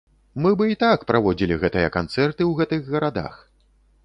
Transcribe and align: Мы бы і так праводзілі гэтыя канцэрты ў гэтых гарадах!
Мы 0.45 0.51
бы 0.61 0.69
і 0.71 0.77
так 0.83 1.03
праводзілі 1.11 1.59
гэтыя 1.65 1.93
канцэрты 1.97 2.35
ў 2.35 2.51
гэтых 2.63 2.81
гарадах! 2.97 3.39